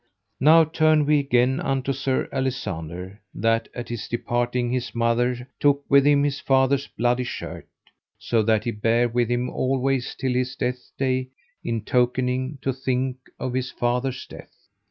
Now 0.39 0.63
turn 0.63 1.05
we 1.05 1.19
again 1.19 1.59
unto 1.59 1.93
Sir 1.93 2.27
Alisander, 2.33 3.19
that 3.35 3.67
at 3.75 3.89
his 3.89 4.07
departing 4.07 4.71
his 4.71 4.95
mother 4.95 5.47
took 5.59 5.83
with 5.89 6.07
him 6.07 6.23
his 6.23 6.39
father's 6.39 6.87
bloody 6.87 7.23
shirt. 7.23 7.67
So 8.17 8.41
that 8.41 8.63
he 8.63 8.71
bare 8.71 9.07
with 9.07 9.29
him 9.29 9.47
always 9.47 10.15
till 10.15 10.33
his 10.33 10.55
death 10.55 10.89
day, 10.97 11.27
in 11.63 11.81
tokening 11.81 12.59
to 12.61 12.73
think 12.73 13.17
of 13.39 13.53
his 13.53 13.69
father's 13.69 14.25
death. 14.25 14.55